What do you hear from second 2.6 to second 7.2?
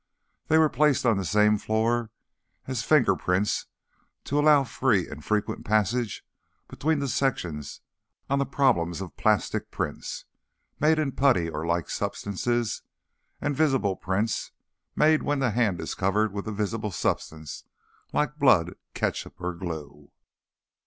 as Fingerprints to allow free and frequent passage between the